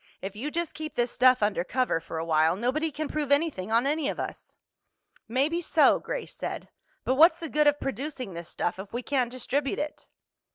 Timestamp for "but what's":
7.03-7.37